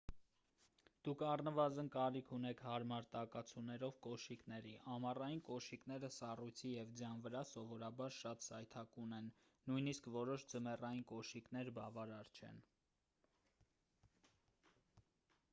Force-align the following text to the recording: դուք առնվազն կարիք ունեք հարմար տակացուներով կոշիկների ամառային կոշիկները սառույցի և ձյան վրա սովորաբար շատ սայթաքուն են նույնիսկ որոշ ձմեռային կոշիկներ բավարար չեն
դուք 1.07 1.19
առնվազն 1.31 1.89
կարիք 1.95 2.31
ունեք 2.37 2.63
հարմար 2.67 3.05
տակացուներով 3.15 3.99
կոշիկների 4.07 4.73
ամառային 4.95 5.43
կոշիկները 5.51 6.09
սառույցի 6.17 6.73
և 6.77 6.95
ձյան 7.03 7.21
վրա 7.27 7.43
սովորաբար 7.51 8.17
շատ 8.21 8.47
սայթաքուն 8.49 9.15
են 9.21 9.31
նույնիսկ 9.69 10.11
որոշ 10.19 10.47
ձմեռային 10.57 11.07
կոշիկներ 11.15 11.71
բավարար 11.81 12.33
չեն 12.39 12.59